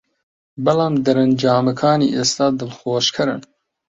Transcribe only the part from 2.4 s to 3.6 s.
دڵخۆشکەرن